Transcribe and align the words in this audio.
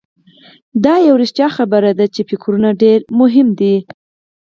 دا 0.83 0.95
یوه 1.07 1.19
رښتیا 1.21 1.47
خبره 1.57 1.91
ده 1.99 2.05
چې 2.13 2.21
افکار 2.25 2.63
ډېر 2.83 2.99
مهم 3.21 3.47
دي. 3.59 3.75